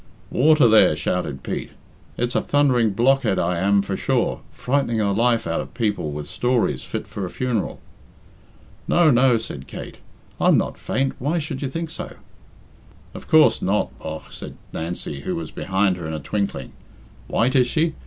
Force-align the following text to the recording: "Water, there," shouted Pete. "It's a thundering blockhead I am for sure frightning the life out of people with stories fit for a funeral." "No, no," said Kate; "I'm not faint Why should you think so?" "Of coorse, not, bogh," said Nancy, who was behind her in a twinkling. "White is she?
"Water, 0.31 0.67
there," 0.67 0.95
shouted 0.95 1.43
Pete. 1.43 1.73
"It's 2.17 2.33
a 2.33 2.41
thundering 2.41 2.89
blockhead 2.89 3.37
I 3.37 3.59
am 3.59 3.83
for 3.83 3.95
sure 3.95 4.41
frightning 4.51 4.97
the 4.97 5.11
life 5.13 5.45
out 5.45 5.61
of 5.61 5.75
people 5.75 6.09
with 6.11 6.27
stories 6.27 6.81
fit 6.83 7.05
for 7.05 7.23
a 7.23 7.29
funeral." 7.29 7.79
"No, 8.87 9.11
no," 9.11 9.37
said 9.37 9.67
Kate; 9.67 9.99
"I'm 10.39 10.57
not 10.57 10.79
faint 10.79 11.13
Why 11.19 11.37
should 11.37 11.61
you 11.61 11.69
think 11.69 11.91
so?" 11.91 12.15
"Of 13.13 13.27
coorse, 13.27 13.61
not, 13.61 13.91
bogh," 13.99 14.31
said 14.31 14.57
Nancy, 14.73 15.21
who 15.21 15.35
was 15.35 15.51
behind 15.51 15.97
her 15.97 16.07
in 16.07 16.13
a 16.15 16.19
twinkling. 16.19 16.71
"White 17.27 17.55
is 17.55 17.67
she? 17.67 17.93